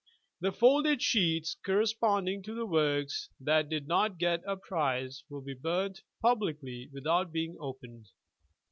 The 0.39 0.51
folded 0.51 0.99
sheets 0.99 1.57
corresponding 1.63 2.41
to 2.41 2.55
the 2.55 2.65
works 2.65 3.29
that 3.39 3.69
did 3.69 3.87
not 3.87 4.17
get 4.17 4.41
a 4.47 4.57
prize 4.57 5.23
will 5.29 5.41
be 5.41 5.53
burnt 5.53 6.01
publicly 6.23 6.89
without 6.91 7.31
being 7.31 7.55
opened. 7.59 8.07